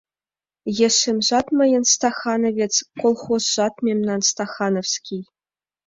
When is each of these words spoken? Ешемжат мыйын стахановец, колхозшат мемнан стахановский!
Ешемжат 0.87 1.47
мыйын 1.57 1.83
стахановец, 1.91 2.73
колхозшат 3.01 3.73
мемнан 3.85 4.21
стахановский! 4.29 5.21